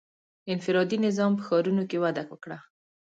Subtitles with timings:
[0.53, 2.57] •انفرادي نظام په ښارونو کې وده وکړه.